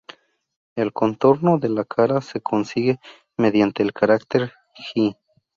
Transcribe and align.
El 0.75 0.93
contorno 0.93 1.59
de 1.59 1.69
la 1.69 1.85
cara 1.85 2.21
se 2.21 2.41
consigue 2.41 2.99
mediante 3.37 3.83
el 3.83 3.93
carácter 3.93 4.51
"ji". 4.73 5.15